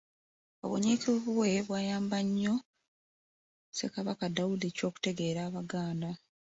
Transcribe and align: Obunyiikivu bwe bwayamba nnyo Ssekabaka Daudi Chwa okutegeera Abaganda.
Obunyiikivu 0.63 1.29
bwe 1.37 1.51
bwayamba 1.67 2.17
nnyo 2.25 2.53
Ssekabaka 2.63 4.25
Daudi 4.35 4.69
Chwa 4.75 4.85
okutegeera 4.89 5.41
Abaganda. 5.49 6.11